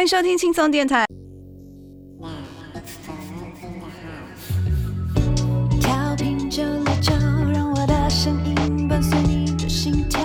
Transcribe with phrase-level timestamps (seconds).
[0.00, 1.04] 欢迎收听轻松电台。
[5.78, 7.12] 调频九六九，
[7.52, 10.22] 让我的声音伴随你的心跳，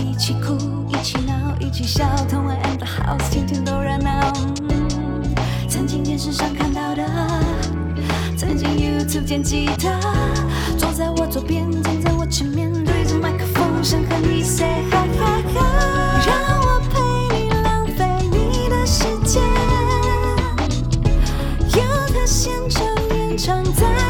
[0.00, 0.54] 一起哭，
[0.90, 4.32] 一起闹，一起笑，同玩 and the house，天天都热闹。
[5.68, 7.04] 曾经电视上看到的，
[8.36, 9.98] 曾经 YouTube 见吉他，
[10.78, 16.61] 坐在我左边，站在我前面，对着麦克风，想和你 say hi hi hi，
[23.44, 24.01] 站在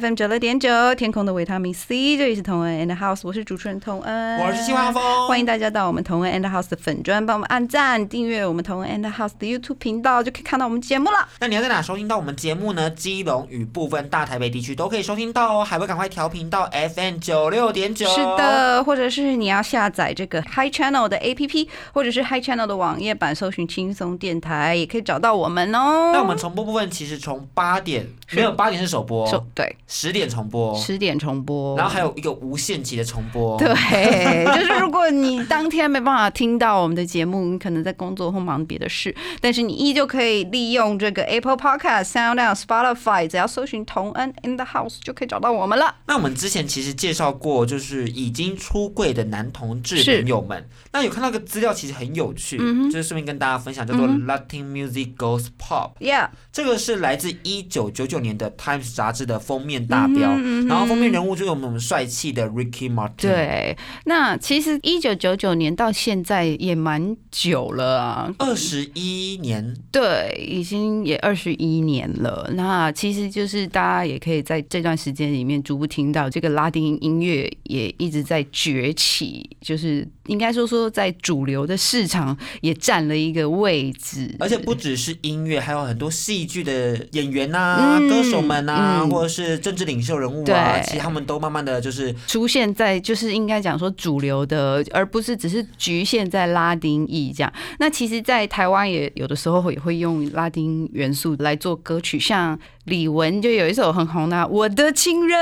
[0.00, 11.28] FM 九六点九，天空的维他命 C，这里是同恩 and House，我是主持人同恩，我是西华峰，欢迎大家到我们同恩 and House 的粉砖，帮我们按赞、订阅我们同恩 and House 的 YouTube 频道，就可以看到我们节目了。
[11.38, 12.90] 那你要在哪收听到我们节目呢？
[12.90, 18.08] 基隆与部分大台北地区都可以收听到哦，还会赶快调频到 FM 九六点九。
[18.08, 26.10] 是，的，或者是你要下载这个 Hi Channel 的 APP，或者是 Hi Channel 的网页版，搜寻轻松电台，也可以找到我们哦。
[26.12, 33.56] 那我们重播部分其实从八点没有八点是首播，首对十点重播，十点重播，然后还有一个无限期的重播。
[33.60, 33.68] 对，
[34.54, 45.94] 就是如果你当天没办法听到我们的节目，你可能在工作或忙别的事，但是你依旧可以利用这个 Apple Podcast、SoundOn、Spotify，只要搜寻同恩 in the house 就可以找到我们了。
[46.06, 52.56] 那我们之前其实介绍过，就是已经出柜的男同志朋友们，那有看到个资料，其实很有趣，
[52.90, 55.92] 就是顺便跟大家分享，叫做嗯 Latin Music Goes Pop。
[56.00, 72.50] Yeah，这个是来自一九九九年的 Times 杂志的封面大标，嗯哼嗯然后封面人物就有我们帅气的 Ricky Martin。，对，那其实一九九九年到现在也蛮久了啊，二十一年，对，已经也二十一年了。
[72.54, 97.52] 那其实就是大家也可以在这段时间里面逐步听到这个拉丁音乐也一直在崛起，就是应该说说在主流的市场也占了一个位置，而且不只是音乐，还有很多戏剧的演员呐、嗯歌手们啊，嗯或者是政治领袖人物啊，其实他们都慢慢的就是出现在就是应该讲说主流的，而不是只是局限在拉丁裔这样。
[97.78, 105.38] 那其实，在台湾也有的时候也会用拉丁元素来做歌曲，像李玟就有一首很红的《我的情人》，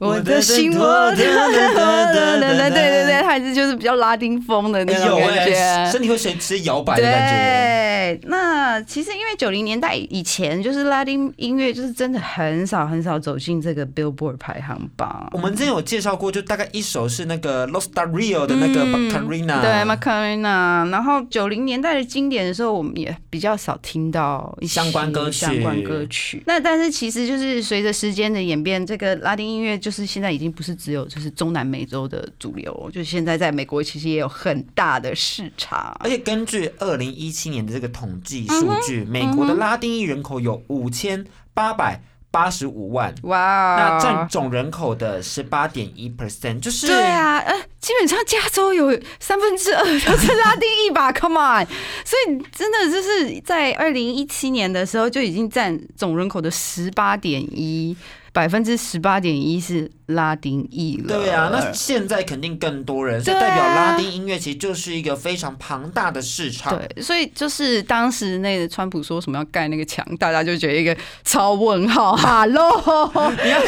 [0.00, 5.90] 我的心，我的，对对对，它还是就是比较拉丁风的那种感哎、觉。
[5.92, 8.18] 身体会随之摇摆的感觉。
[8.20, 15.28] 对，那其实因为九零年代以前，就是拉丁音乐就是真的很少很少走进这个 Billboard 排行榜。
[15.32, 26.23] 我们之前有介绍过，就大概一首是那个 Los t a r i o 的那个嗯 Macarena，、对 Macarena，然后九零年代的经典的时候，我们也比较少听到一些相关歌曲相关歌曲。
[26.46, 35.96] 那但是其实就是随着时间的演变，这个拉丁音乐就是现在已经不是只有就是中南美洲的主流，就是现在在美国其实也有很大的市场。
[36.00, 51.66] 而且根据二零一七年的这个统计数据，美国的拉丁裔人口有五千八百八十五万，哇，那占总人口的十八点一 percent，就是对啊，呃，基本上加州有三分之二都是拉丁裔吧， Come on！
[52.02, 57.94] 所以真的就是在二零一七年的时候就已经占总人口的十八点一，
[58.32, 61.08] 百分之十八点一是拉丁裔了。
[61.08, 66.76] 对啊，那现在肯定更多人，代表拉丁音乐其实就是一个非常庞大的市场。
[66.76, 73.10] 对，所以就是当时那个川普说什么要盖那个墙，大家就觉得一个超问号， Hello，
[73.42, 73.58] 你要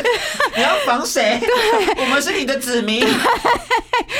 [0.56, 1.38] 你要防谁？
[1.40, 3.02] 对，我们是你的子民。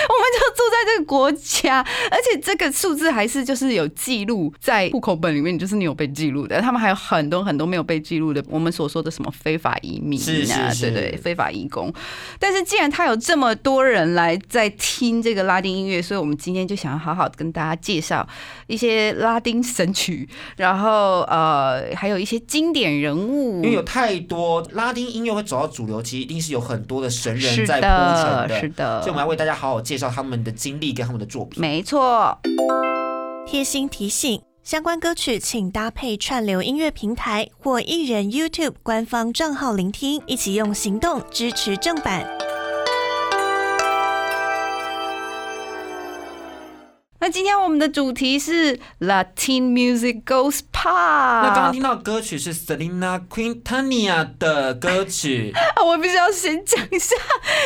[0.08, 6.60] 我们就住在这个国家，而且这个数字还是就是有记录在户口本里面，就是你有被记录的。
[6.60, 11.92] 他们还有很多很多没有被记录的，我们所说的什么非法移民啊，是是是对对，非法移工。
[12.38, 18.26] 但是既然他有这么多人来在听这个拉丁音乐，所以我们今天就想要好好跟大家介绍
[18.66, 23.76] 一些拉丁神曲，然后呃，还有一些经典人物因为。
[23.76, 31.60] 有太多拉丁音乐会走到主流，其实一定是有很多的神人在铺的，陈是的，所以我们要为大家好好介绍他们的经历跟他们的作品。
[31.60, 32.38] 没错。
[33.46, 42.35] 贴心提醒：相关歌曲请搭配串流音乐平台或艺人 YouTube 官方账号聆听，一起用行动支持正版。
[47.26, 51.42] 那那今天我们的主题是 Latin Music Goes Pop。
[51.42, 57.16] 那刚刚听到歌曲是 Selena Quintanilla 的歌曲，啊， 我必须要先讲一下，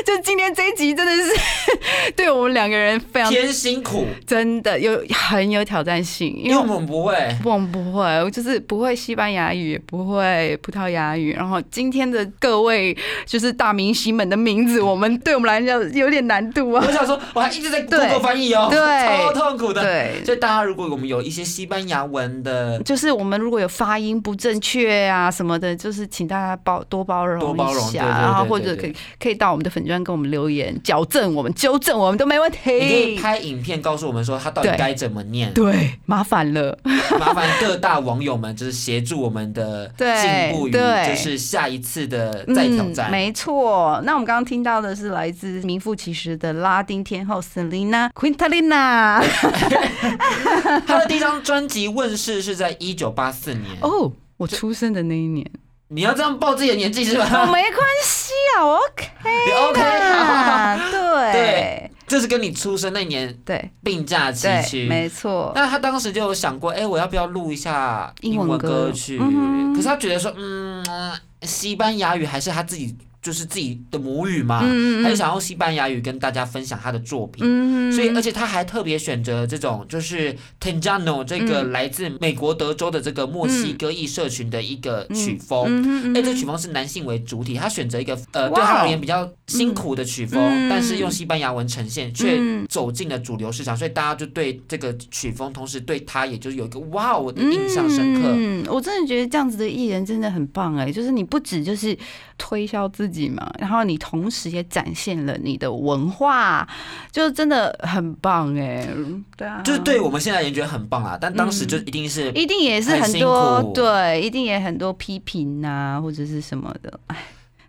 [0.06, 1.38] 就今天这一集真的是
[2.16, 7.14] 对我们两个人非常偏辛苦，真的有很有挑战性，因因为我们们不会。
[7.44, 11.34] 我们不会，我就是不会西班牙语，也不会葡萄牙语。
[11.34, 12.96] 然后今天的各位
[13.26, 16.90] 就是大明星们的名字，我们对我们来讲有点难度啊我。
[16.90, 19.82] 想说，我还一直在对 Google 翻译哦，对超痛苦的。
[19.82, 33.18] 对，所以大家如果我们有一些西班牙文的，就是我们如果有发音不正确啊什么的，就是请大家包多包容多包容一下，然后或者可以可以到我们的粉砖跟我们留言，矫正我们、纠正我们都没问你可以。
[33.18, 36.78] 拍影片告诉我们说他到底对该怎么念，对，麻烦了。
[37.18, 43.10] 麻烦各大网友们就是协助我们的对进步与 对就是下一次的再挑战。
[43.10, 43.12] 嗯。
[43.12, 49.22] 没错，那我们刚刚听到的是来自名副其实的拉丁天后 Selena Quintanilla。
[50.86, 53.64] 他的第一张专辑问世是在一九八四年。
[53.80, 55.48] 哦，我出生的那一年，
[55.88, 57.46] 你要这样报自己的年纪是哦，吧？
[57.46, 59.06] 没关系啊我，OK
[59.46, 64.88] 你 OK，好好好啊， 对对这是跟你出生那年对并驾齐对，驱。
[64.88, 65.52] 没错。
[65.54, 69.18] 那他当时就有想过，哎、我要不要录一下英文歌歌曲？
[69.22, 77.44] 嗯可是他觉得说，嗯，呃西班牙语还是他自己就是自己的母语嘛，嗯嗯嗯他就想用西班牙语跟大家分享他的作品。
[77.46, 85.66] 嗯所以，而且他还特别选择这种就是 Tejano 这个来自美国德州的这个墨西哥裔社群的一个曲风。
[85.68, 98.30] 嗯哎、这曲风是男性为主体，他选择一个呃对他而言比较辛苦的曲风，嗯但是用西班牙文呈现，却嗯走进了主流市场，所以大家就对这个曲风，同时对他也就是有一个哇我的印象深刻。
[98.32, 101.96] 嗯，我真的觉得这样子的艺人真的很棒哎，就是你不止就是
[102.40, 106.66] 推销自己嘛，然后你同时也展现了你的文化，
[107.12, 108.88] 就真的很棒哎。
[109.36, 117.16] 对啊，就是对我们现在也觉得很棒啊，但当时就一定是一定也是很多对，一定也很多批评呐、或者是什么的，哎。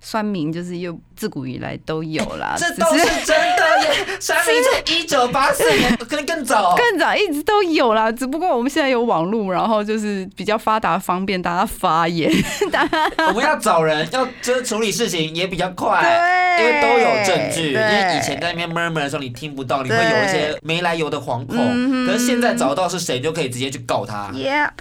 [0.04, 4.06] 酸民就是又自古以来都有啦， 这都是真的耶！
[4.20, 6.76] 三明治一九八四年， 可能更早。
[6.76, 12.32] 更早一直都有啦，只不过我们现在有网络，然后就是比较发达，方便大家发言。
[13.28, 16.02] 我们要找人，要就是处理事情也比较快，
[16.58, 17.68] 对因为都有证据。
[17.68, 21.56] 因对为以前在那边 murmur 的时候，你听不到，你会有一些没来由的惶恐。
[21.60, 24.32] 嗯可是现在找到是谁，就可以直接去告他。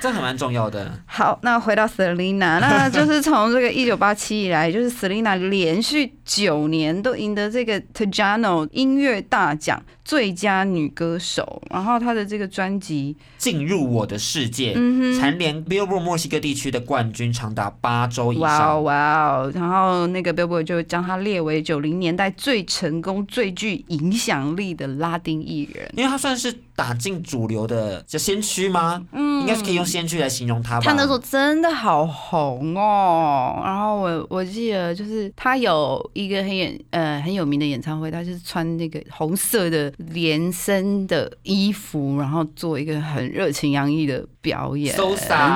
[0.01, 0.91] 这还蛮重要的。
[1.05, 9.83] 好，那回到 Selina，那就是从这个一九八七以来，就是 Selina 连续九年都赢得这个 Tejano 音乐大奖。
[10.11, 15.17] 最佳女歌手，然后她的这个专辑，进入我的世界，嗯。
[15.17, 18.83] 蝉联 Billboard 墨西哥地区的冠军长达八周以哇哦上。
[18.83, 19.53] 哇哦！
[19.55, 25.89] 然后那个 Billboard 就将她列为九零年代最成功、最具影响力的拉丁艺人。
[25.97, 29.01] 因为她算是打进主流的就先驱吗？
[29.13, 30.83] 嗯，应该是可以用先驱来形容她吧。
[30.85, 44.95] 她那时候真的好红哦，然后我我记得就是她有一个很演呃很有名的演唱会，她就是穿那个红色的连身的衣服，然后做一个很热情洋溢的表演。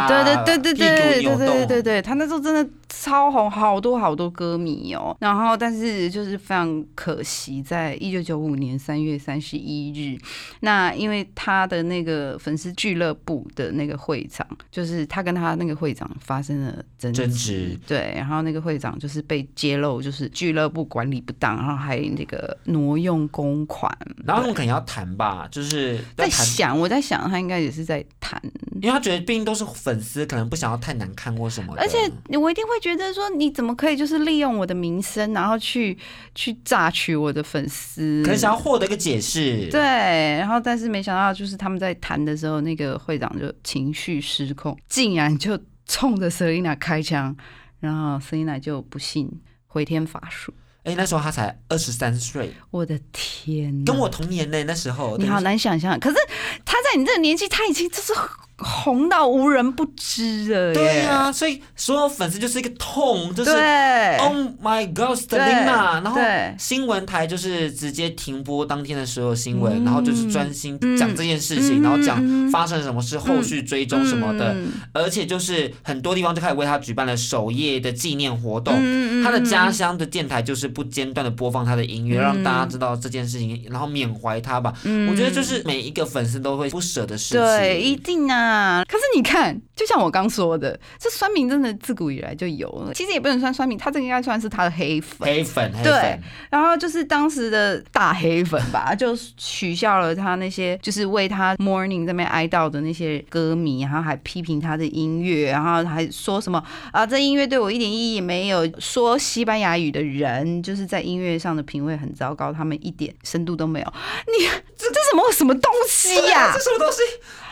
[0.08, 2.66] 对对对对对对对对对对，他那时候真的
[3.04, 5.14] 超红，好多好多歌迷哦。
[5.20, 10.18] 然后但是就是非常可惜，在一九九五年三月三十一日，
[10.60, 23.94] 那因为他的那个粉丝俱乐部的那个会长，就是他跟他那个会长发生了争争执，对，然后那个会长就是被揭露，就是俱乐部管理不当，然后还那个挪用公款。
[24.24, 28.40] 然后他们可能要谈吧，就是在，想，我在想，他应该也是在谈，
[28.80, 31.74] 因为他觉得毕竟都是粉丝，可能不想要太难看或什么。
[31.76, 31.98] 而且
[32.38, 35.96] 我一定会觉得说，你怎么可以就是利用我的名声，然后去
[36.34, 38.22] 去榨取我的粉丝？
[38.22, 39.68] 可能想要获得一个解释。
[39.70, 47.36] 对，然后但是没想到，就是他们在谈的时候，那个会长就情绪失控，竟然就冲着 Selina 开枪，
[47.80, 49.30] 然后 Selina 就不幸
[49.66, 50.52] 回天乏术。
[50.84, 54.64] 哎，那时候他才二十三岁，我的天，跟我同年呢。
[54.64, 55.98] 那时候你好难想象。
[55.98, 56.16] 可是
[56.62, 58.12] 他在你这个年纪，他已经就是
[58.58, 60.74] 红到无人不知了耶。
[60.74, 64.32] 对啊，所以所有粉丝就是一个痛，就是对 Oh
[64.62, 66.02] my God, Selina！
[66.02, 66.20] 然后
[66.56, 78.74] 新闻台就是直接停播当天的所有新闻，嗯然后就是专心讲这件事情，嗯然后讲嗯发生了什么事，后续追踪什么的，嗯而且就是很多地方就开始为他举办了首页的纪念活动。
[78.78, 84.72] 嗯他的家乡的电台就是不间断的播放他的音乐，嗯让大家知道这件事情，然后缅怀他吧。
[84.84, 87.40] 嗯我觉得就是每一个粉丝都会不舍的事情。
[87.40, 88.43] 对，一定啊！
[88.44, 88.84] 呐！
[88.86, 92.92] 可是你看，就像我刚说的，这酸民真的自古以来就有了。
[92.92, 95.26] 其实也不能算酸民，他这个应该算是他的黑粉。
[95.26, 96.20] 黑粉，黑对粉，
[96.50, 108.64] 然后就是当时的大黑粉吧，就取笑了他那些就是为他 Morning 这边哀悼的那些歌迷，然后还批评他的音乐，然后还说什么啊，这音乐对我一点意义也没有。
[108.78, 113.86] 说西班牙语的人就是在音乐上的品味很糟糕，他们一点深度都没有。
[114.26, 114.46] 你
[114.76, 117.02] 这这什么什么东西呀、这什么东西？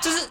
[0.00, 0.26] 就是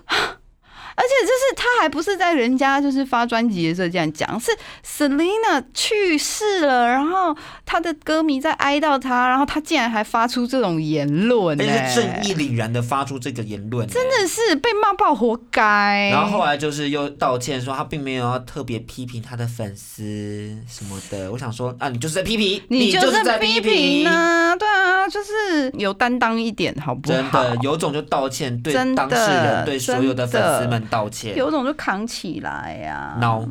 [1.01, 4.51] 而且就是他还不是在人家就是发专辑的时候这样讲，是
[4.85, 16.09] Selina 去世了，然后他的歌迷在哀悼他，然后他竟然还发出这种言论、而呢，且是正义凛然的发出这个言论，真真的是被骂爆，活该。
[16.11, 21.31] 然后后来就是又道歉说他并没有要特别批评他的粉丝什么的。
[21.31, 27.15] 我想说啊，你就是在批评，你就是在批评啊，对啊，就是有担当一点好不好？
[27.15, 31.35] 真的有种就道歉，对真的当事人、对所有的粉丝们道歉。
[31.35, 33.47] 有种就扛起来呀、No，唉，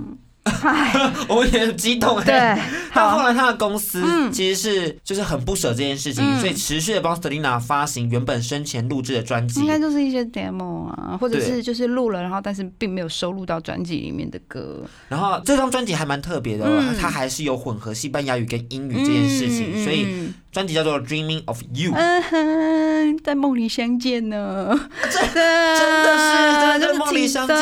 [1.29, 2.25] 我也很激动哎。
[2.25, 2.63] 对，
[2.95, 9.67] 但后，来他的公司嗯其实是就是很不舍这件事情，嗯所以持续的帮 Selina 发行原本生前录制的专辑应。
[9.67, 14.81] 该就是一些 demo 啊，或者是就是录了，然后但是并没有收录到专辑里面的歌。
[15.09, 20.07] 然后这张专辑还蛮特别的、哦，嗯它还是有混合西班牙语跟英语这件事情，嗯所以
[20.53, 21.93] 专辑叫做《Dreaming of You》。
[21.95, 24.69] 嗯哼，在梦里相见呢，
[25.11, 27.57] 真真的是真的 在梦里相见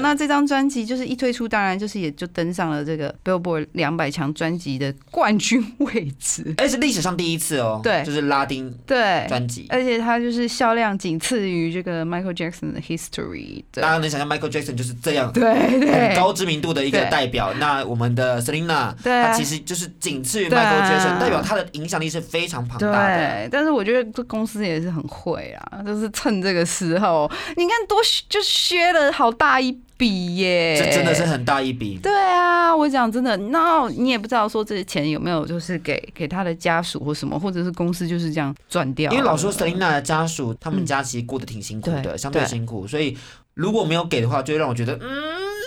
[0.00, 6.54] 那这张专辑就是一推出，当然就是也就登上了这个 Billboard 两百强专辑的冠军位置。
[6.58, 9.66] 而 是历史上第一次哦，对就是拉丁对，专辑。
[9.68, 13.82] 而且它就是销量仅次于这个 Michael Jackson 的 History 大。
[13.82, 17.52] 家能想象 Michael Jackson 就是这样对很对高知名度的一个代表。
[17.54, 23.18] 那我们的 Selina，对啊她其实就是仅次于 Michael 啊 Jackson，代表她的影响力是非常庞大的。
[23.18, 31.98] 对，但是我觉得这公司也是很会啊，就是趁这个时候，你看多就削了好大一笔耶，这真的是很大一笔。
[32.02, 39.10] 对啊，我讲真的，那你也不知道说这些钱有没有就是给给他的家属或什么，或者是公司就是这样赚掉。
[39.12, 43.16] 因为老说，Selina 的家属他们家其实过得挺辛苦的，对相对对辛苦，所以
[43.54, 45.00] 如果没有给的话，就会让我觉得，嗯，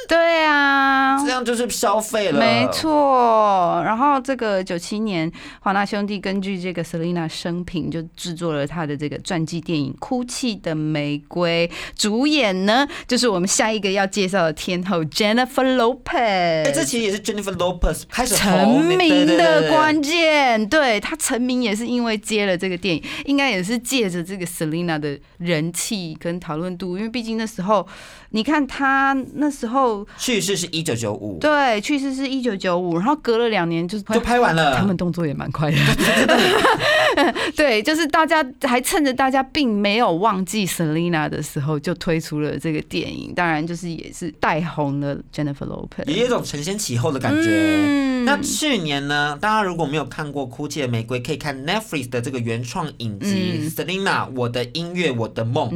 [0.07, 1.29] 对啊这。
[1.29, 2.39] 样就是消费了。
[2.39, 2.67] 没。
[2.71, 16.11] 错，然后这个九七年，华纳兄弟根据这个 Selina 生平，就制作了他的这个传记电影《哭泣的玫瑰》，主演呢就是我们下一个要介绍的天后 Jennifer Lopez。
[16.11, 27.87] 哎，这其实也是 Jennifer Lopez 开始成名的关键，对他成名也是因为接了这个电影，应该也是借着这个 Selina 的人气跟讨论度，因为毕竟那时候，
[28.31, 34.77] 你看他那时候去世是一九九五，对去世是一九九五，然后隔了两年就是就拍完了。
[34.77, 35.77] 他们动作也蛮快的，
[37.55, 47.49] 对，就是大家还趁着大家并没有忘记 Selina 的时候，就推出了这个电影，当然就是也是带红了 Jennifer Lopez，也有一种承先启后的感觉。
[47.49, 48.07] 嗯。
[48.25, 55.69] 那去年呢，大家如果没有看过《哭泣的玫瑰》，可以看 Netflix 的这个原创影集嗯《Selina 我的音乐我的梦》，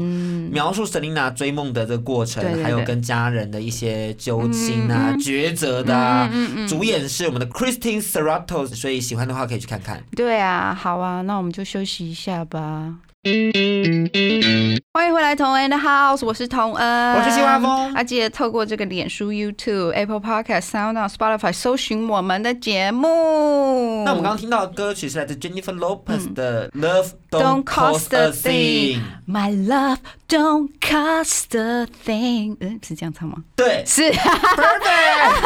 [0.52, 6.30] 描述 Selina 追梦的这个过程，对对对还有跟家人的一些纠心啊、抉择的啊。
[6.32, 10.04] 嗯主演是我们的 Christine Serrato，所以喜欢的话可以去看看。
[10.16, 12.96] 对啊，好啊，那我们就休息一下吧。
[13.24, 24.04] 欢迎回来，同恩的 House，我是童恩，我是西瓜风啊，记得透过这个脸书、YouTube、Apple Podcast、Sound On、Spotify 搜寻我们的节目。
[24.06, 29.00] 那我们刚刚听到的歌曲是来自 Jennifer Lopez 的《Love Don't Cost a a Thing》。
[29.28, 33.44] My love don't cost a thing，嗯，是这样唱吗？
[33.56, 34.12] 对是。
[34.12, 35.42] ，Perfect。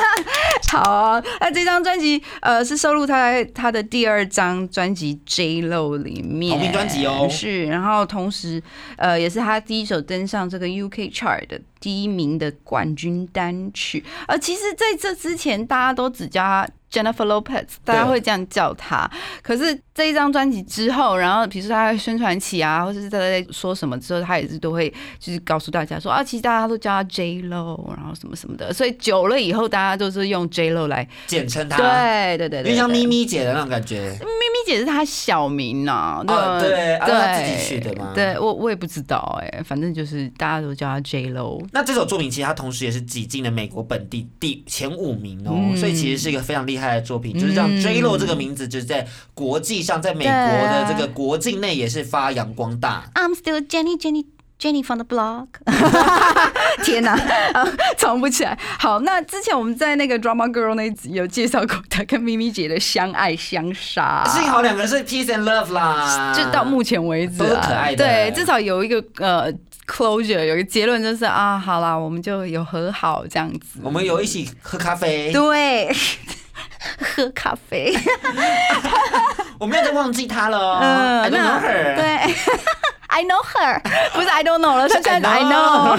[0.70, 8.62] 好啊，那这张专辑呃是收录他在他的第二张专辑《J Lo》里面，同名专辑哦是，然后同时
[8.96, 14.04] 呃也是他第一首登上这个 UK Chart 的第一名的冠军单曲。
[14.28, 19.10] 而其实在这之前，大家都只叫他 Jennifer Lopez，大家会这样叫她。
[19.42, 28.72] 可是这一张专辑之后，然后比如说他在宣传期啊，或者是她在说什么之后，她也是都会就是告诉大家说啊，其实大家都叫她 J Lo，然后什么什么的。
[28.72, 34.10] 所以久了以后，大家都是用 J Lo 来简称他，对对对对，有点像咪咪咪姐的那种感觉。
[34.20, 41.64] 咪咪姐是她小名呐、哦对啊对，她自己取的吗对我我也不知道哎、反正就是大家都叫她 J Lo。
[41.72, 53.04] 那这首作品其实它同时也是挤进了美国本地第前五名哦，嗯所以其实是一个非常厉害的作品，就是让嗯 J Lo 这个名字就是在国际上，在美国的这个国境内也是发扬光大。
[53.14, 54.26] I'm still Jenny Jenny
[54.58, 55.46] Jenny from the block。
[56.84, 57.66] 天哪、啊，
[57.98, 58.58] 唱不起来。
[58.78, 64.24] 好，那之前我们在那个 Drama Girl 那一集有介绍过他跟咪咪姐的相爱相杀。
[64.26, 69.52] 幸好两个人是 peace and love 啦，就到目前为止、啊，都可爱的对，至少有一个呃
[69.86, 73.80] closure，有一个结论就是啊，好啦，我们就有和好这样子。
[73.82, 75.94] 我们有一起喝咖啡，对，
[77.00, 77.94] 喝咖啡。
[79.58, 80.78] 我没有再忘记他了哦。
[80.80, 81.96] 嗯 I don't know her。
[81.96, 82.34] 对，
[83.08, 83.80] I know her，
[84.12, 85.98] 不是 I don't know 了， 是现在 I I know。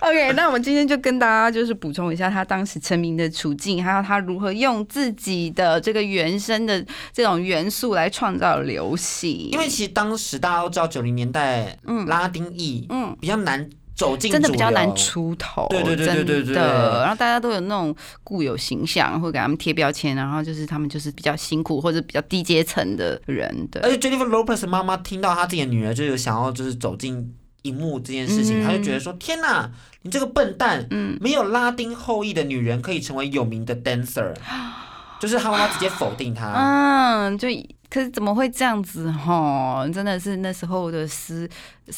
[0.00, 9.50] OK，那我们今天就跟大家就是补充一下他当时成名的处境，还有他如何用自己的这个原生的这种元素来创造流行。
[9.50, 14.88] 因为其实当时大家都知道九零年代，嗯拉丁裔，嗯比较难走进，真的比较难。
[14.94, 16.54] 出头，对对对对对。
[16.54, 23.80] 然后大家都有那种固有形象，会给他们贴标签，然后就是他们就是比较辛苦或者比较低阶层的人的。
[23.82, 29.68] 而且 Jennifer Lopez 妈妈听到她自己的女儿就有想要就是走进荧幕这件事情，嗯她就觉得说：天哪，
[30.02, 34.32] 你这个笨蛋，嗯没有拉丁后裔的女人可以成为有名的 dancer。
[35.20, 36.52] 就是她妈妈直接否定她。
[36.52, 37.48] 嗯，就
[37.90, 39.84] 可是怎么会这样子哈？
[39.92, 41.48] 真的是那时候的思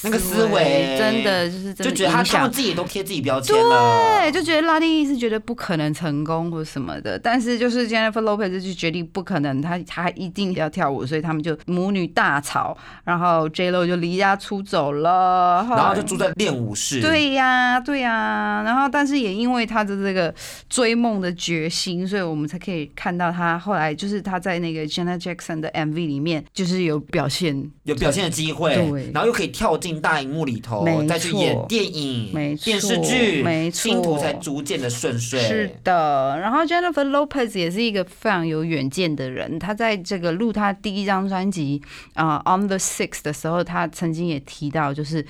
[0.02, 17.00] 那个思维真的就是真的就觉得他影响他们自己都贴自己标签了，对，就觉得拉丁裔是觉得不可能成功或什么的，但是就是 Jennifer Lopez 就决定不可能，他他一定要跳舞，所以他们就母女大吵，然后 J Lo 就离家出走了，然后就住在练舞室。
[17.00, 20.32] 对呀，对呀，然后但是也因为他的这个
[20.68, 35.40] 追梦的决心，所以我们才可以看到他后来就是他在那个 Jenna Jackson 的 MV 里面，就是有表现，有表现的机会对，然后又可以跳进大荧幕里头，再去演电影、没错电视剧，没错星途才逐渐的顺遂。
[35.40, 39.58] 是的，然后 Jennifer Lopez 也是一个非常有远见的人。
[39.58, 41.80] 他在这个录他第一张专辑
[42.14, 45.24] 啊、On the Six 的时候，他曾经也提到，就是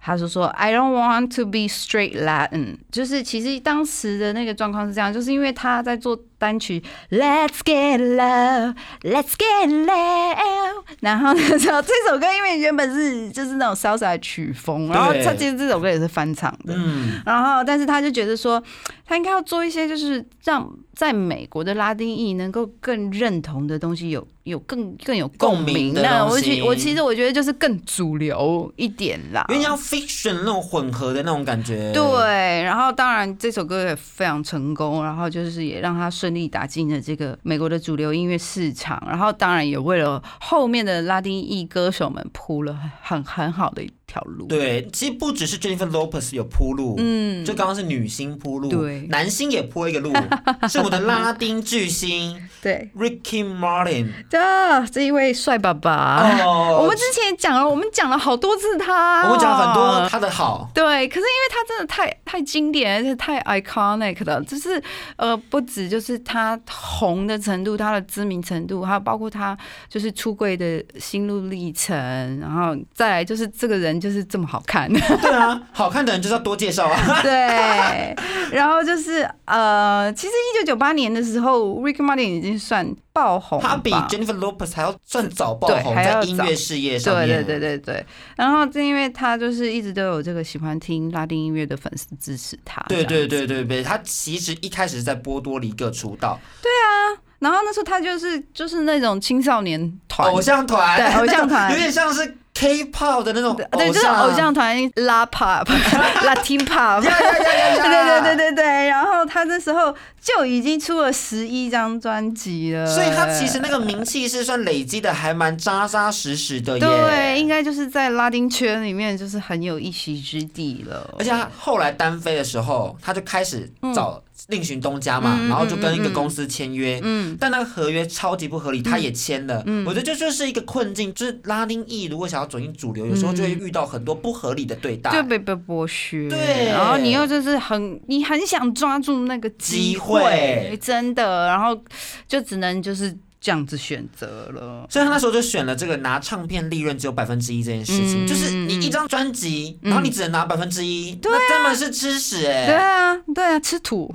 [0.00, 14.10] 他说说 I don't want to be straight Latin，就是其实当时的那个状况是这样，就是因为他在做单曲 Let's Get Love, Let's Get Love，然后那时候这首歌因为原本是就是那种 salsa
[14.10, 18.62] 的曲风，然后他其实这首歌也是翻唱的，嗯，然后，但是他就觉得说，
[19.04, 25.94] 他应该要做一些就是让在美国的拉丁裔能够更认同的东西，有有更更有共共鸣鸣。
[25.94, 29.44] 的东那我其我其实我觉得就是更主流一点啦。
[29.48, 31.92] 因为要 fiction 那种混合的那种感觉。
[31.92, 44.46] 对，然后当然这首歌也非常成功，然后就是也让他顺顺利打进了这个美国的主流音乐市场，然后当然也为了后面的拉丁裔歌手们铺了很很好的条路。
[44.46, 50.12] 对，其实不只是 Jennifer Lopez 有铺路，嗯就刚刚是女星铺路，对男星也铺一个路，
[50.68, 54.08] 是我们的拉丁巨星 对，Ricky Martin。
[54.28, 56.42] 这这一位帅爸爸。
[56.44, 60.08] 哦我们之前讲了，我们讲了好多次他、我们讲了很多。
[60.08, 64.82] 他的好，对，可是因为他真的太太经典，而且太 iconic 了，就是
[65.16, 69.56] 呃，不止就是他红的程度，他的知名程度，还有包括他
[69.88, 71.94] 就是出柜的心路历程，
[72.40, 76.98] 然后再来就是这个人就是这么好看， 对啊，好看的人就是要多介绍啊。
[77.22, 78.16] 对，
[78.52, 87.44] 然后就是呃，其实一九九八年的时候，Ricky Martin 已经算爆红，他比 Jennifer Lopez 还要算早爆红，在音乐事业上对面。
[87.44, 88.06] 对对对对，
[88.36, 101.70] 然后正因为他就是一直都有这个喜欢听拉丁音乐的粉丝支持他，对对对对对，他其实一开始是在波多黎各出道，对啊然后那时候他就是就是那种青少年团，偶像团，对偶像团。
[101.70, 104.48] 有点像是 K-pop 的那种对，就是偶像。
[104.52, 105.64] 团拉 pop、
[106.26, 107.82] Latin pop，呀呀呀呀呀。
[107.86, 116.80] 对对对对对，然后他那时候就已经出了十一张专辑了，所以他其实那个名气是算累积的还蛮扎扎实实的耶。
[116.80, 127.00] 对，应该就是在拉丁圈里面就是很有一席之地了，而且他后来单飞的时候，他就开始找另寻东家嘛，然后就跟一个公司签约。
[127.02, 127.36] 嗯。
[127.38, 129.62] 但那个合约超级不合理，他也签了。
[129.66, 135.10] 嗯我觉得这就是一个困境，就是拉丁裔如果想要走进主流，有时候就会遇到很多不合理的对待。
[135.12, 141.78] 就被被剥削，对然后你又就是很，你很想抓住那个机机会真的，然后
[142.26, 144.86] 就只能就是这样子选择了。
[144.90, 154.12] 所以他那时候就选了这个拿唱片利润只有百分之一这件事情，嗯就是你一张专辑，嗯然后你只能拿百分之一，那根本是吃屎哎、对啊，对啊，吃土，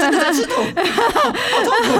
[0.00, 0.54] 真的在吃土。
[0.56, 1.96] 好痛苦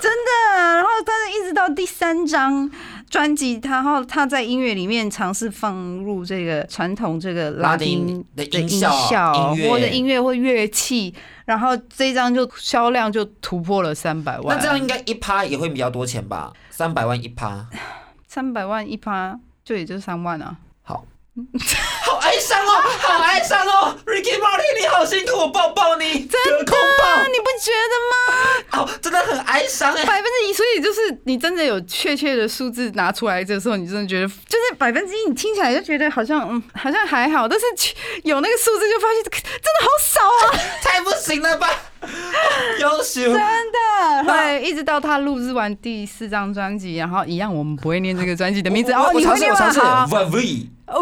[0.00, 0.30] 真的。
[0.54, 2.70] 然后，但是一直到第三张
[3.08, 5.74] 专辑，他然后他在音乐里面尝试放
[6.04, 14.56] 入这个传统这个拉丁的的音音效效音乐或者音乐或乐器，然后这一张就销量就突破了三百万。
[14.56, 16.52] 那这样应该一趴也会比较多钱吧？
[16.70, 17.66] 三百万一趴，
[18.26, 20.56] 三百万一趴，就也就三万啊。
[20.82, 21.04] 好。
[22.44, 28.82] 好哀伤哦，好哀伤哦，Ricky Martin，你好辛苦，我抱抱你，真空啊，抱，你不觉得吗？
[28.82, 30.04] 哦，真的很哀哀伤哎。
[30.04, 37.64] 百分之一，所以就是你真的有确切的数字拿出来的时候，你真的觉得就是百分之一，你听起来就觉得好像嗯好像还好，但是
[38.24, 41.68] 有那个数字就发现真的好少啊，太不行了吧！
[42.80, 44.24] 优秀，真的。
[44.26, 48.92] 对，一直到他录制完第四张专辑，然后一样我们不会念这个专辑的名字。
[48.92, 49.56] 哦，我你会念吗？
[49.56, 50.14] 尝试我尝试。
[50.14, 50.22] 好。
[50.24, 51.00] V 哦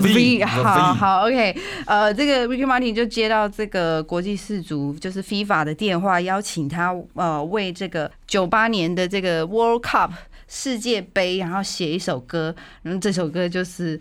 [0.00, 10.10] V 好好，OK，呃，这个 Ricky Martin 就接到这个国际氏族就是 FIFA 的电话，邀请他呃为这个九八年的这个 World Cup
[10.48, 14.00] 世界杯，然后写一首歌，然后这首歌就是。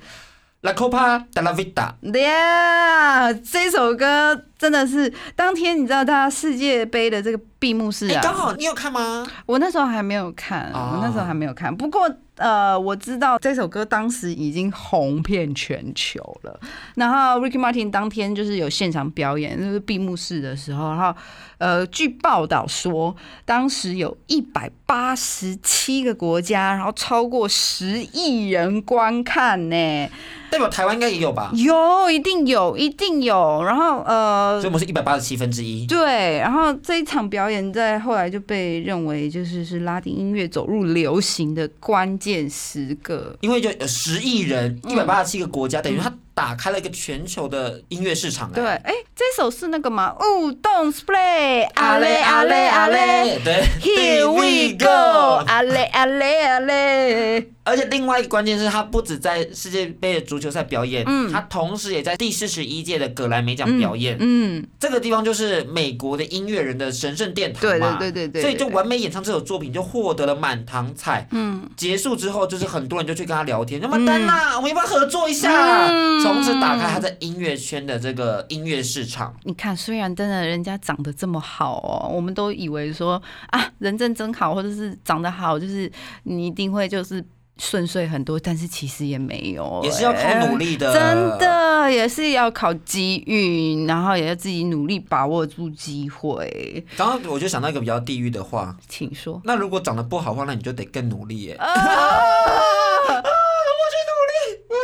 [0.64, 9.26] La Copa de la Vida，Yeah，这首歌真的是当天你知道他世界杯的这个闭幕式哎，啊，刚好你有看吗？
[9.48, 11.76] 我那时候还没有看，哦我那时候还没有看。
[11.76, 16.60] 不过呃，我知道这首歌当时已经红遍全球了。
[16.96, 21.14] 然后 Ricky Martin 当天就是有现场表演，就是闭幕式的时候，然后
[21.58, 23.16] 呃，据报道说，
[23.46, 30.10] 当时有一百八十七个国家，然后超过十亿人观看呢。
[30.50, 31.50] 代表台湾应该也有吧？
[31.54, 33.64] 有，一定有，一定有。
[33.64, 35.88] 然后呃所以，我们是一百八十七分之一。
[35.88, 43.36] 对，然后这一场表演在后来就被认为就是是拉丁音乐走入流行的关建十个。
[43.42, 48.50] 因为就十亿人，一百八十七个国家，等于他打开了一个全球的音乐市场。
[48.50, 50.16] 哎对，，哎，这首是那个吗？
[50.20, 57.48] 哦，Don't play，阿嘞阿嘞阿嘞对，Here we go，阿嘞阿嘞阿嘞。
[57.64, 64.18] 而且另外一个关键是，他不止在世界杯的足球赛表演，嗯他同时也在第四十一届的葛莱美奖表演。
[64.20, 71.28] 嗯，这个地方就是美国的音乐人的神圣殿堂对嘛，对对对对，所以就完美演唱这首作品，就获得了满堂彩。
[71.30, 75.88] 嗯，结束之后，就是很多人就去跟他聊天，那么丹娜，我们要不要合作一下？
[75.88, 79.36] 嗯从此打开他在音乐圈的这个音乐市场。
[79.44, 85.92] 你看，虽然真的人家长得这么好哦，我们都以为说啊，人真真好，或者是长得好，就是
[86.24, 87.24] 你一定会就是
[87.58, 91.38] 顺遂很多，但是其实也没有，也是要靠努力的，真。
[91.38, 96.86] 的也是要靠机遇，然后也要自己努力把握住机会。
[96.96, 99.42] 刚刚我就想到一个比较地狱的话，请说。
[99.44, 101.58] 那如果长得不好的话，那你就得更努力耶。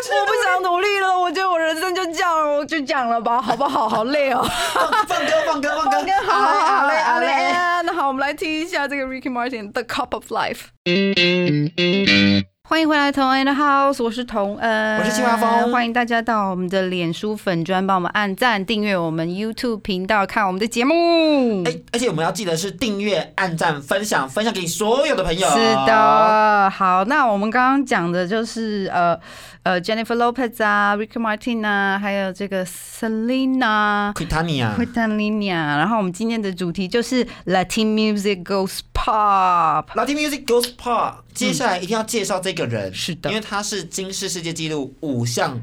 [0.09, 3.89] 我不想努力了，我觉得我人生就这样，我就这样了吧，好不好？
[3.89, 4.45] 好累哦。
[5.07, 7.27] 放歌，放歌， 放歌，好好好，阿嘞嘞好嘞。
[7.83, 10.59] 那好，我们来听一下这个 Ricky Martin 的《Cup of Life》。
[12.69, 21.63] 欢迎回来，同恩的 House，我是童恩，我是青华峰欢迎大家到我们的脸书粉专，帮我们按赞、订阅我们 YouTube 频道，看我们的节目。
[21.63, 25.47] 哎，而且我们要记得是订阅、按赞、分享，分享给所有的朋友。
[25.47, 29.17] 是，的，好，那我们刚刚讲的就是呃
[29.67, 34.13] 呃 Jennifer Lopez 啊，Ricky Martin 啊，还有这个 Selena。
[34.13, 39.87] Quitania，q u i t a n Linia，然后我们今天的主题就是 Latin music goes pop。
[39.93, 43.29] Latin Music Goes Pop，接下来一定要介绍这个人，是的。
[43.29, 45.59] 因为他是金氏世界纪录五项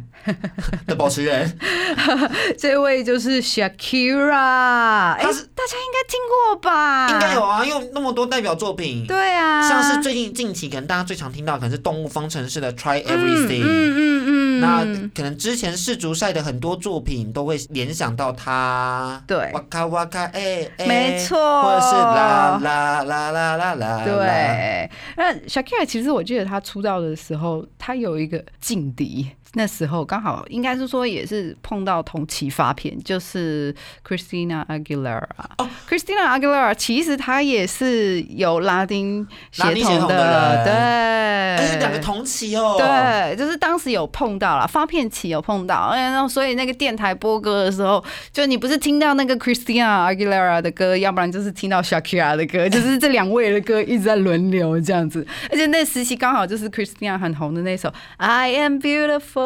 [0.87, 1.59] 的保持人，
[2.57, 7.11] 这位就是 Shakira，哎、他是大家应该听过吧？
[7.11, 7.43] 应该有。
[7.43, 19.51] 啊，因为那么多代表作品，对啊，像是最近近期可能大家最常听到可能是动物方程式的 Try 嗯 Everything，、嗯嗯嗯，那可能之前世足赛的很多作品都会联想到他，对。
[19.53, 21.63] 哇咔哇咔哎哎，没错。
[21.63, 33.75] 或者是啦啦啦啦啦啦，对，那 Shakira 其实我记得他出道的时候，他有一个劲敌，那时候刚好应该是说也是碰到同期发片，就是
[34.07, 35.23] Christina Aguilera。
[35.59, 55.27] 哦 Christina Aguilera 其实她也是有拉丁血拉丁血统统的对，而且两个同期哦，对，就是当时有碰到了，发片期有碰到，哎然后所以那个电台播歌的时候，就你不是听到那个 Christina Aguilera 的歌，要不然就是听到 Shakira 的歌，就是这两位的歌一直在轮流这样子。
[55.51, 59.44] 而且那时期刚好就是 Christina 很红的那首 I Am Beautiful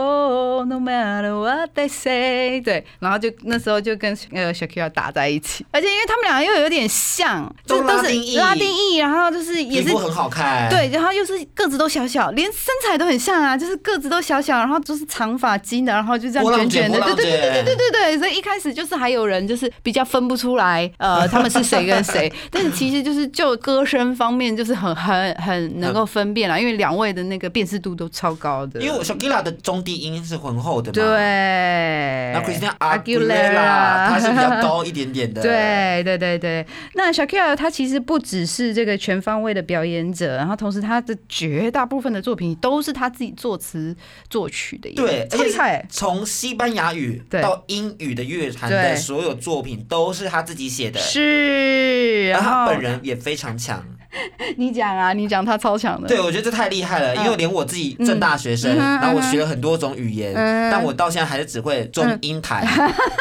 [0.66, 28.78] No Matter What They Say，对，然后就那时候就跟呃 Shakira 打在一起，而且因为他们两个又有点像，就都都是拉丁裔然后就是也是很好看，对，然后又是个子都小小，连身材都很像啊，就是个子都小小，然后就是长发金的，然后就这样卷卷卷的，对对对对对对对，所以一开始就是还有人就是比较分不出来，呃，他们是谁跟谁， 但是其实就是就歌声方面就是很很很能能够分辨啦，因为两位的那个辨识度都超高的。
[28.78, 43.96] 因为我 Shakira 的中低音是浑厚的嘛，对，那 Christina Aguilera 她是比较高一点点的，对对对对，那 Shakira 她其实不只是这个全方位的表演者，然后同时他的绝大部分的作品都是他自己作词
[44.28, 45.86] 作曲的耶，对，而且。
[45.88, 53.82] 从西班牙语到英语的乐坛的所有作品都是他自己写的，是，然后然后他本人也非常强。
[54.56, 62.66] 你讲啊，你讲他超强的，对，我觉得这太厉害了，因为连我自己正大学生，然后我学了很多种语言，嗯但我到现在还是只会中英台，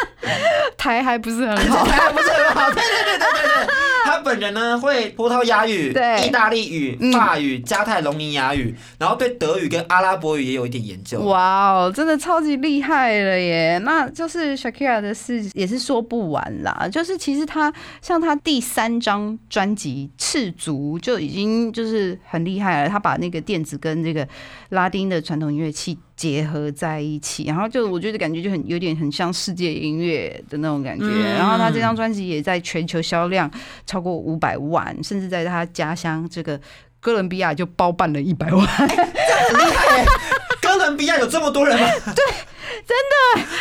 [0.78, 1.98] 台还不是很好， 台。
[1.98, 2.70] 还不是很好。
[2.72, 3.68] 对对对对对对，
[4.06, 5.92] 他本人呢会葡萄牙语、
[6.24, 11.20] 意大利语、嗯法语、加泰隆尼亚语，然后对德语跟阿拉伯语也有一点研究。
[11.22, 13.80] 哇哦，真的超级厉害了耶！
[13.84, 16.88] 那就是 Shakira 的事也是说不完啦。
[16.92, 24.28] 就是其实他像他第三张专辑《赤足》就已经就是很厉害了，他把那个电子跟这个
[24.70, 31.06] 拉丁的传统音乐器结合在一起，然后就我觉得感觉就很有点很像世界音乐的那种感觉。
[31.06, 33.50] 嗯然后他这张专辑也在全球销量
[33.86, 36.60] 超过五百万，甚至在他家乡这个。
[37.00, 40.06] 哥伦比亚就包办了一百万，很厉害耶！
[40.60, 41.88] 哥伦比亚有这么多人吗？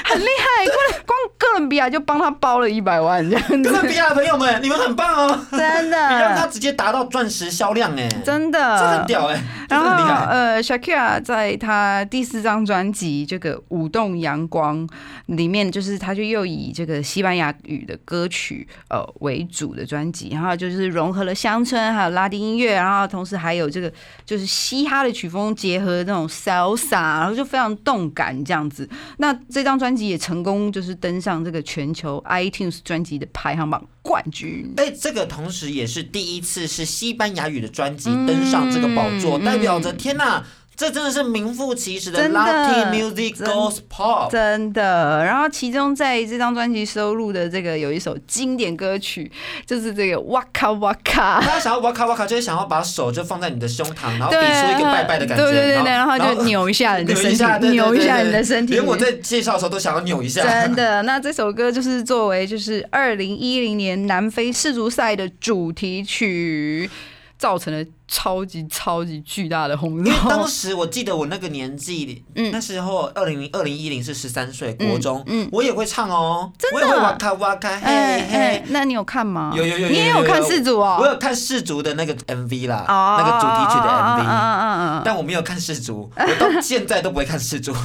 [0.04, 5.46] 很厉害，光光哥伦比亚就帮他包了一百万这样子，哥伦比亚的朋友们，你们很棒哦！
[5.50, 9.04] 真的你让他，直接达到钻石销量哎，真的这很的。
[9.06, 10.26] 屌哎，真然后。
[10.26, 14.86] 呃，Shakira 在他第四张专辑《这个舞动阳光》
[15.26, 23.92] 里面，就是他就又以这个西班牙语的歌曲呃为主的专辑，然后就是融合了乡村还有拉丁音乐，然后同时还有这个
[24.24, 28.88] 就是嘻哈的曲风结合那种 salsa，然后就非常动感这样子。
[29.18, 34.72] 那这张专辑也成功就是登上这个全球 iTunes 专辑的排行榜冠军。
[34.76, 40.44] 哎，这个同时也是第一次是西班牙语的专辑登上这个宝座，嗯代表着天呐，
[40.76, 44.30] 这真的是名副其实的 Latin music 真 goes pop。
[44.30, 49.30] 真的，然后其中在这张专辑收录的这个有一首经典歌曲，
[49.64, 51.40] 就是这个哇卡哇卡。
[51.40, 58.74] 大家想要哇卡哇卡，就是想要把手就放在你的胸膛，然后比，出一个拜拜的感觉，对对对对，然后就扭一下你的身体，扭一下你的身体。
[58.74, 60.42] 连我在介绍的时候都想要扭一下。
[60.42, 66.90] 真的，那这首歌就是作为就是二零一零年南非世足赛的主题曲，
[67.38, 70.46] 造成了超级超级巨大的轰因为当。
[70.46, 79.52] 时我记得我那个年纪，嗯那时候二零零二零一零是十三岁，国中，嗯我也会唱哦，真的我也会哇卡哇卡，嘿哎哎嘿。，那你有看吗？
[79.54, 80.98] 有有有有，你也有看世足哦？
[81.00, 87.74] 我有看世足的那个 MV 啦，哦那个主题曲的嗯 MV，但我没有看世足，我到现在都不会看世足。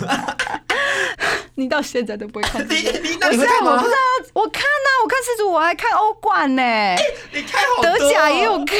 [1.55, 2.99] 你到现在都不会看你世足。
[3.03, 3.91] 你那你会看吗我不知？
[3.91, 3.97] 道，
[4.33, 6.61] 我看呐、我看世足，我还看欧冠呢、
[7.33, 8.77] 你看好德甲也有看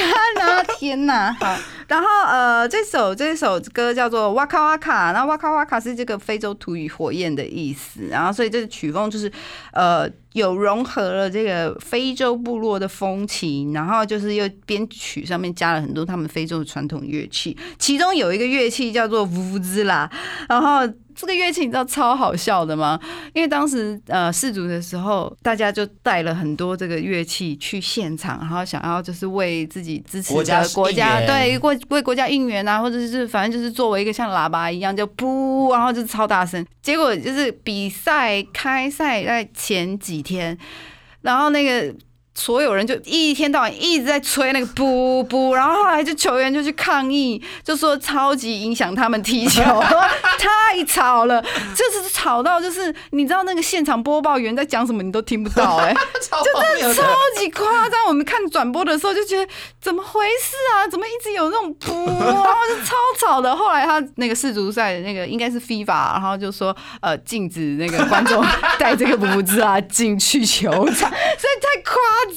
[0.48, 0.64] 啊！
[0.78, 1.58] 天哪，好。
[1.88, 9.30] 然后呃，这首这首歌叫做哇卡哇卡，然后哇卡哇卡是这个非洲土语火焰的意思，然后所以这个曲风就是
[9.74, 20.10] 呃有融合了这个非洲部落的风情，然后就是又编曲上面加了很多他们非洲的传统乐器，其中有一个乐器叫做呜兹啦，
[20.48, 20.90] 然后。
[21.22, 23.00] 这个乐器你知道超好笑的吗？
[23.34, 36.66] 因为当时呃试足的时候，大家就带了很多这个乐器去现场，然后想要就是为自己支持国家的国家对为为国家应援啊，或者是反正就是作为一个像喇叭一样就噗，然后就超大声。
[36.82, 40.58] 结果就是比赛开赛在前几天，
[41.22, 41.96] 然后那个。
[42.34, 49.62] 所有人就一天到晚一直在吹那个布布，然后后来就球员就去抗议，就说超级影响他们踢球，
[50.40, 51.42] 太吵了，
[51.76, 57.04] 就是吵到就是你知道那个现场播报员在讲什么你都听不到 哎、就真的超。
[57.36, 58.02] 级夸张。
[58.08, 60.88] 我们看转播的时候就觉得怎么回事啊？
[60.88, 63.56] 怎么一直有那种噗，然后就超吵的。
[63.56, 68.44] 后来他那个世足赛的那个应该是 FIFA，然后就说呃禁止那个观众
[68.78, 71.96] 带这个布兹啊进去球场，所以太夸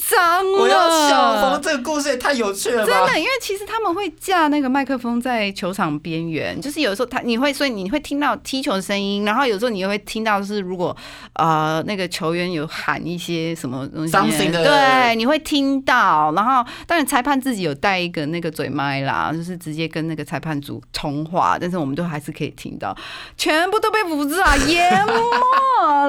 [0.09, 0.59] 张了。
[0.59, 2.93] 我要笑疯，这个故事也太有趣了吧！
[2.93, 10.97] 真的，因为其实他们会架那个麦克风在球场边缘，就是有时候他你会，所以你会听到踢球的声音，然后有时候你又会听到是如果
[11.35, 14.13] 呃那个球员有喊一些什么东西
[14.51, 16.33] 对，你会听到。
[16.33, 22.97] 然后当然裁判自己有带一个那个嘴麦啦，就是直接跟那个裁判组通话，但是我们都还是可以听到，
[23.37, 25.13] 全部都被福兹啊淹没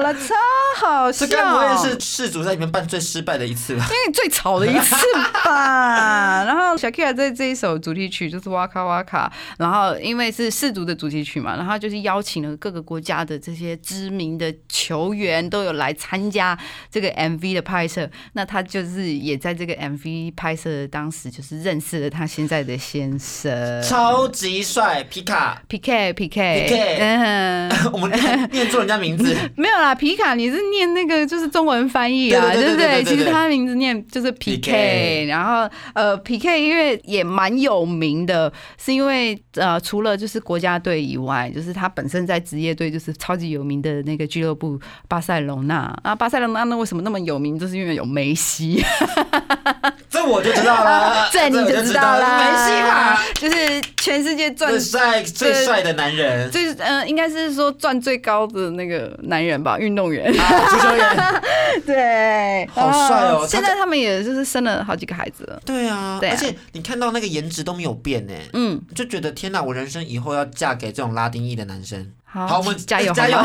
[0.00, 0.34] 了，超
[0.80, 1.36] 好笑 这。
[1.36, 3.84] 该不会是世足在里面办最失败的一次次吧。
[3.90, 4.96] 因为最吵的一次
[5.44, 6.44] 吧。
[6.46, 16.56] 然后小 Kira 在这一首主题曲就是哇卡哇卡，然后因为是世足的主题曲嘛，然后就是邀请了各个国家的这些知名的球员都有来参加
[16.90, 18.08] 这个 MV 的拍摄。
[18.34, 27.72] 那他就是也在这个 MV 拍摄的当时，就是认识了他现在的先生超级帅，皮卡，PK PK PK 嗯。
[27.92, 33.02] 我们念念错人家名字， 没有啦，皮卡你是念那个就是中文翻译啊，对不对？
[33.04, 45.86] 其实他的名字念就是 PK，PK 然后呃 PK 因为也蛮有名的，是因为呃除了就是国家队以外，就是他本身在职业队就是超级有名的那个俱乐部巴塞隆纳。
[46.02, 47.58] 啊，巴塞隆纳那为什么那么有名？
[47.58, 49.95] 就是因为有梅西，这
[50.26, 60.26] 我就知道了， 这你就知道了，梅西嘛，就是全世界赚最帅最帅的男人，最呃应该是说赚最高的那个男人吧，运动员。
[60.38, 61.42] 啊，足球员，
[61.86, 65.60] 对，好帅哦他现在他们也就是生了好几个孩子了。
[65.64, 66.32] 对啊，对啊。
[66.32, 72.12] 而且你看到那个颜值都没有变呢，嗯，就觉得天哪，我人生以后要嫁给这种拉丁裔的男生。
[72.36, 73.38] 好，好，我们 加油， 加油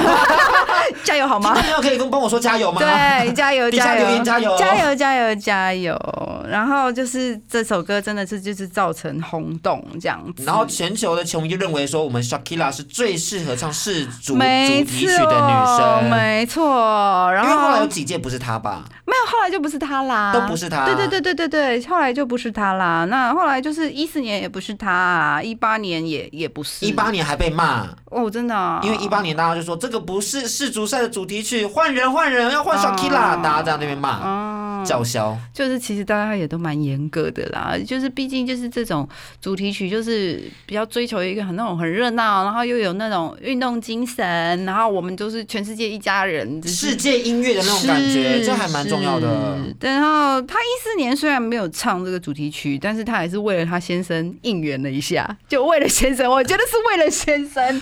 [1.06, 1.64] 加油好吗听众？
[1.64, 2.82] 朋友可以跟帮我说加油吗？
[2.82, 6.46] 对，加油，加油，加油加油，加油，加油！
[6.50, 16.10] 然后就是这首歌真的是就是造成轰动这样子，然后全球的球迷就认为说，我们 Shakira 是最适合唱世足主没题曲的女错，生。
[16.10, 17.32] 没错。
[17.32, 18.84] 然因为后来有几届不是她吧？
[19.06, 23.06] 没有，后来就不是她啦，都不是她对对对对对对，后来就不是她啦。
[23.06, 26.86] 那后来就是一四年也不是她啊，一八年也也不是。
[26.86, 35.38] 一八年还被骂，哦，真的啊、因为一八年大家就说这个不是世足赛的主题曲，换人换人要换 Shakira，、哦大家在那边骂啊，叫嚣。
[35.54, 39.08] 就是其实大家也都蛮严格的啦，就是毕竟就是这种
[39.42, 49.58] 主题曲，就是比较追求一个很那种很热闹，然后又有那种运动精神，然后我们就是全世界一家人，世界音乐的那种感觉，是这还蛮重要的。
[49.80, 57.82] 然后他一四年虽然没有唱这个主题曲，但是他还是为了他先生应援了一下，就为了先生，我觉得是为了先生，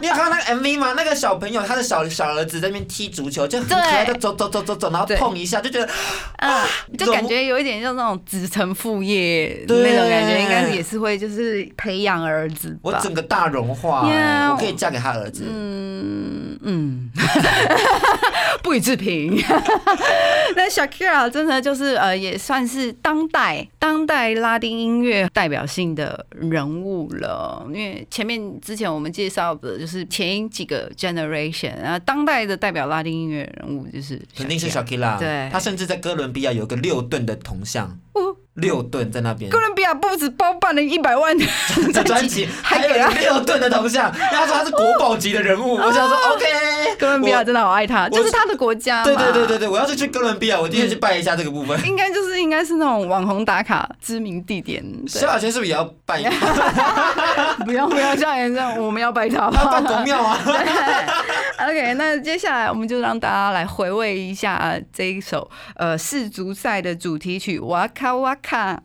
[0.00, 0.94] 你有看到那个 MV 吗？
[0.96, 5.88] 那个小朋友他的小小儿子在那边踢足球，就很可爱的走走走走走，然后碰一下，就觉得
[6.38, 6.66] 啊，
[6.98, 12.78] 就感觉有一点像那种子承父业对那种感觉，应该也是会就是培养儿子。
[12.82, 14.02] 我整个大融化、
[14.50, 15.44] 我可以嫁给他儿子。
[15.48, 17.10] 嗯嗯，
[18.62, 19.36] 不予置评。
[20.56, 27.64] 那 Shakira 真的就是呃，也算是当代当代拉丁音乐代表性的人物了。
[27.68, 35.48] 因为前面之前我们介绍的就是前几个 generation，然后当代的代表拉丁音乐人物就是肯定是 Shakira Shakira，对。
[35.50, 38.36] 他甚至在哥伦比亚有个六吨的铜像，哦。
[38.54, 39.50] 六吨在那边。
[39.50, 39.60] 哥。
[39.60, 41.44] 伦比亚不止包办了一百万的
[42.04, 43.10] 专辑 还给他。
[43.10, 45.74] 六吨的铜像，他说他是国宝级的人物。
[45.74, 46.44] 我想说， OK，
[47.36, 49.04] 亚真的好爱他，就是他的国家嘛。
[49.04, 51.78] 对对对对对，我要是去哥伦比亚，我一定去拜一下这个部分。
[51.86, 54.82] 应该就是应该是那种网红打卡知名地点。
[55.04, 56.30] 对萧亚轩是不是也要拜一下？
[57.64, 60.38] 不要不要像人这样，我们要拜他拜公庙啊？
[61.58, 68.80] OK，那接下来我们就让大家来回味一下这一首呃世足赛的主题曲《哇卡哇卡》。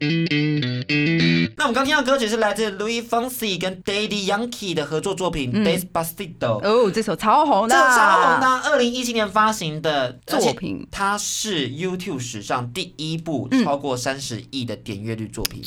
[1.57, 6.61] 那我们刚听到歌曲是来自 Louis Fonsi 跟 Daddy Yankee 的合作作品嗯《Despacito》。
[6.65, 13.63] 哦，这首超红的，这个超红的，二零一七年发行的作品，它是 YouTube 史上第一部嗯。
[13.63, 15.63] 超过三十亿的点阅率作品，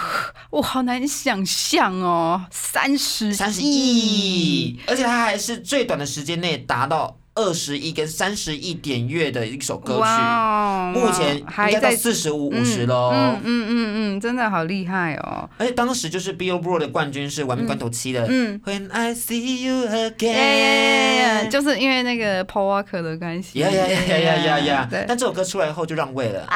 [0.50, 10.98] 我好难想象哦，三十三十亿，而且它还是最短的时间内达到二十亿跟三十亿点阅的一首歌曲。
[10.98, 13.10] 目前应还该到在四十五、五十喽。
[13.12, 15.48] 嗯嗯嗯嗯，真的好厉害哦。
[15.58, 18.26] 而且当时就是 Billboard 的冠军是《完美关头七》的。
[18.28, 23.58] 嗯 When I see you again，就是因为那个 Paul Walker 的关系。
[23.58, 24.88] 呀呀呀呀呀呀。
[25.08, 26.46] 但这首歌出来后就让位了，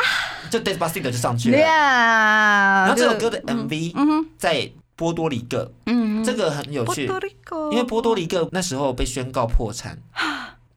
[0.51, 1.59] 就 Despacito 就上去了。
[1.59, 7.11] 呀，然后这首歌的 MV 嗯，在波多黎各，嗯，这个很有趣，
[7.73, 9.99] 因为波多黎各那时候被宣告破产，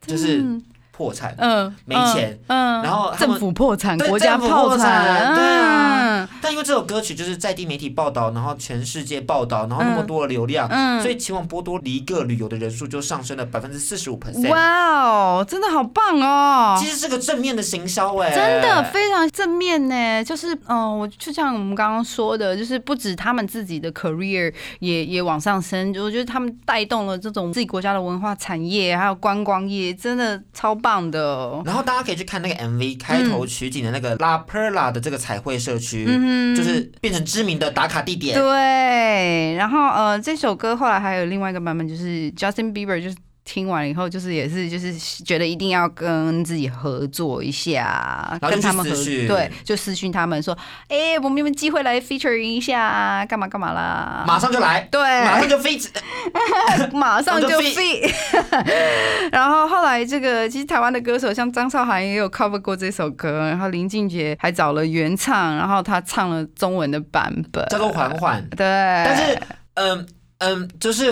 [0.05, 0.43] 就是
[1.01, 1.33] 破产。
[1.39, 14.49] 嗯没钱嗯，然后政府破产，对国家破破产对啊嗯但因为这首歌曲就是在地媒体报道，然后全世界报道，然后那么多的流量，嗯所以前往波多黎各旅游的人数就上升了百分之四十五 percent。
[14.49, 14.59] 哇
[15.01, 16.77] 哦，真的好棒哦！
[16.79, 31.61] 其实是个正面的行销哎，真的非常正面呢，就是嗯、呃我就像我们刚刚说的，就是不止他们自己的 career 也也往上升，我觉得他们带动了这种自己国家的文化产业，还有观光业，真的超棒的。
[31.63, 38.35] 然后大家可以去看那个 MV 开头取景的那个 La Perla 的这个彩绘社区，嗯就是变成知名的打卡地点。
[38.37, 54.23] 对，然后呃，这首歌后来还有另外一个版本，就是 Justin Bieber 就是听完以后，就是也是就是觉得一定要跟自己合作一下，跟他们合作对，就私讯他们说，哎、我们有没有机会来 feature 一下，干嘛干嘛啦？
[54.27, 55.79] 马上就来，对，马上就飞，
[56.93, 58.11] 马上就马上就 fit。
[59.31, 68.47] 然后后来这个其实台湾的歌手像张韶涵也有 cover 过这首歌，然后林俊杰还找了原唱，然后他唱了中文的版本，叫做缓缓。
[68.51, 68.65] 对，
[69.05, 69.41] 但是，
[69.75, 70.07] 嗯
[70.39, 71.11] 嗯，就是，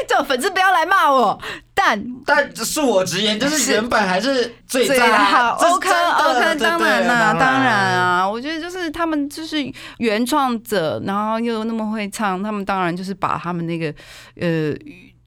[0.08, 1.40] 这种粉丝不要来骂我，
[1.74, 8.00] 但但恕我直言，就是是原本还是最最好 OK OK，对当然啦，对当然。
[8.00, 9.56] 啊，我觉得就是他们就是
[9.98, 13.92] 原创者，然后又那么会唱，他们当然就是把他们那个
[14.40, 14.74] 呃，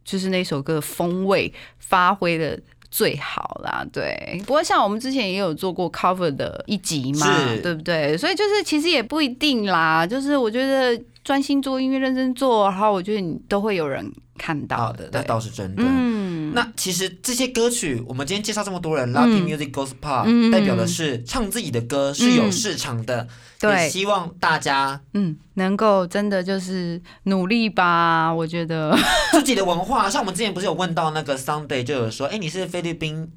[0.04, 2.60] 就是那首歌的风味发挥的。
[2.96, 4.40] 最好啦，对。
[4.46, 7.26] 不过像我们之前也有做过 cover 的一集嘛，
[7.64, 8.16] 对不对？
[8.16, 14.08] 所以就是其实也不一定啦，就是我觉得专心做音乐、认真做，然后我觉得你都会有人
[14.38, 15.84] 看到的，，那倒是真的。
[15.86, 20.52] 嗯，那其实这些歌曲，我们今天介绍这么多人，Lucky Music Goes Pop，、嗯。
[20.52, 23.28] 代表的是唱自己的歌是有市场的，
[23.60, 28.98] 对，希望大家嗯，能够真的就是努力吧，我觉得。
[29.32, 33.32] 自己的文化，像我们之前不是有问到那个 Sunday 就有说，哎，你是菲律宾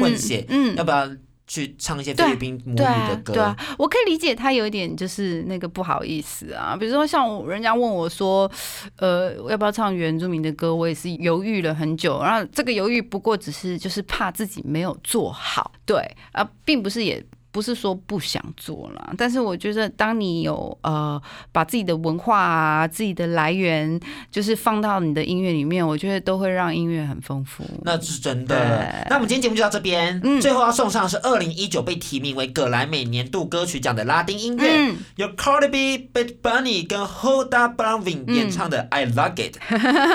[0.00, 0.74] 混血，嗯。
[0.76, 1.08] 要不要
[1.46, 3.32] 去唱一些菲律宾母语的，歌？
[3.32, 8.50] 对啊，我可以理解他有一点就是那个不好意思啊，比如说像我人家问我说，
[8.96, 15.98] 呃，要不要唱原住民的歌，我也是犹豫了很久，然后这个犹豫不过只是就是怕自己没有做好，对
[16.32, 17.24] 啊，并不是也。
[17.54, 27.62] 不是说不想做啦，但是我觉得，当你有呃把自己的文化啊、自己的来源，就是放到你的音乐里面，我觉得都会让音乐很丰富。
[27.84, 29.06] 那是真的。
[29.08, 30.40] 那我们今天节目就到这边，嗯。
[30.40, 39.56] 最后要送上的是二零一九被提名为葛莱美年度歌曲奖的拉丁音乐，嗯，由 Cardi B、Bad Bunny 跟 Hoda Blanvin 演唱的《I Like It》，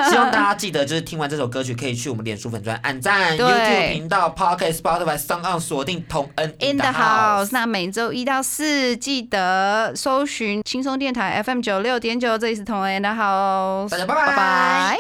[0.10, 6.92] 希望大家记得，就是听完这首歌曲，可以去我们脸书粉专按赞，YouTube 频道、Podcast、Spotify、s o n On 锁定同恩 In the
[7.30, 14.98] house，那每周一到四记得搜寻轻松电台 FM 九六点九，这里是同恩 the house，大家拜拜拜拜。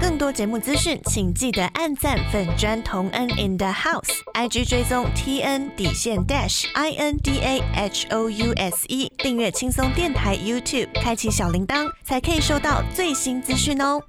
[0.00, 8.30] 更多节目资讯，请记得按赞粉砖同恩 in the house，IG 追踪 T N 底线 dash I N D A H O
[8.30, 14.00] U S E，订阅轻松电台 YouTube，开启小铃铛，才可以收到最新资讯哦。